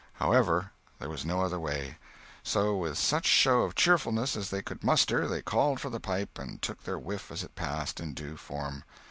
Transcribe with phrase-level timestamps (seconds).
[0.13, 1.99] However, there was no other way;
[2.41, 6.39] so with such show of cheerfulness as they could muster they called for the pipe
[6.39, 8.83] and took their whiff as it passed, in due form.